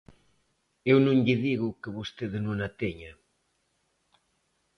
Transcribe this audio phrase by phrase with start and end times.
[0.85, 3.13] E eu non lle digo que vostede non a teña.